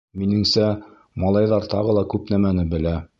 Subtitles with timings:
[0.19, 0.69] Минеңсә,
[1.25, 2.99] малайҙар тағы ла күп нәмәне белә.